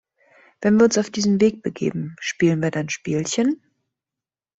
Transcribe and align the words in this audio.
Wenn 0.61 0.77
wir 0.79 0.85
uns 0.85 0.97
auf 0.97 1.11
diesen 1.11 1.39
Weg 1.41 1.61
begeben, 1.61 2.15
spielen 2.21 2.59
wir 2.63 2.71
dann 2.71 2.89
Spielchen? 2.89 3.61